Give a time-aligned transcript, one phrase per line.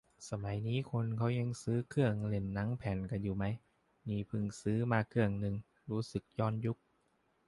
[0.29, 3.45] สมัยนี้คนเขายังซื้อเครื่องเล่นหนังแผ่นกันอยู่ไหม
[4.07, 5.55] นี่เพิ่งซื้อมาเครื่องนึง
[5.89, 6.77] รู้สึกย้อนยุค